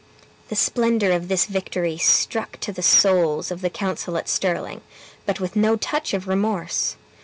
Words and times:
The 0.49 0.55
splendor 0.55 1.11
of 1.11 1.27
this 1.27 1.45
victory 1.45 1.95
struck 1.99 2.59
to 2.61 2.71
the 2.73 2.81
souls 2.81 3.51
of 3.51 3.61
the 3.61 3.69
council 3.69 4.17
at 4.17 4.27
Stirling, 4.27 4.81
but 5.27 5.39
with 5.39 5.55
no 5.55 5.75
touch 5.75 6.15
of 6.15 6.27
remorse. 6.27 6.95